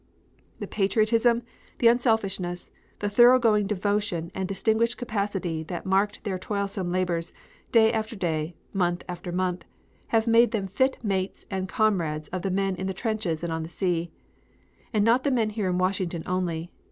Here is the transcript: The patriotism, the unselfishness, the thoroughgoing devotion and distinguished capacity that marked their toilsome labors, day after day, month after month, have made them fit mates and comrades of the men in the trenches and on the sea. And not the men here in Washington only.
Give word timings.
The 0.57 0.65
patriotism, 0.65 1.43
the 1.77 1.85
unselfishness, 1.87 2.71
the 3.01 3.07
thoroughgoing 3.07 3.67
devotion 3.67 4.31
and 4.33 4.47
distinguished 4.47 4.97
capacity 4.97 5.61
that 5.65 5.85
marked 5.85 6.23
their 6.23 6.39
toilsome 6.39 6.91
labors, 6.91 7.33
day 7.71 7.93
after 7.93 8.15
day, 8.15 8.55
month 8.73 9.03
after 9.07 9.31
month, 9.31 9.63
have 10.07 10.25
made 10.25 10.53
them 10.53 10.65
fit 10.65 10.97
mates 11.03 11.45
and 11.51 11.69
comrades 11.69 12.29
of 12.29 12.41
the 12.41 12.49
men 12.49 12.75
in 12.77 12.87
the 12.87 12.95
trenches 12.95 13.43
and 13.43 13.53
on 13.53 13.61
the 13.61 13.69
sea. 13.69 14.09
And 14.91 15.05
not 15.05 15.23
the 15.23 15.29
men 15.29 15.51
here 15.51 15.69
in 15.69 15.77
Washington 15.77 16.23
only. 16.25 16.71